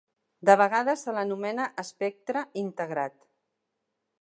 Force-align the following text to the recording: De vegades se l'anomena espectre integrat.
De 0.49 0.53
vegades 0.61 1.03
se 1.09 1.13
l'anomena 1.17 1.67
espectre 1.83 2.43
integrat. 2.63 3.29